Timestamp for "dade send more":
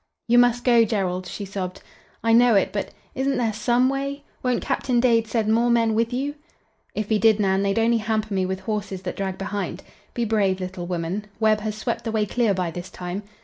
4.99-5.69